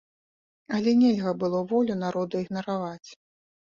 Але 0.77 0.95
нельга 1.03 1.35
было 1.45 1.63
волю 1.75 2.01
народа 2.03 2.35
ігнараваць! 2.49 3.09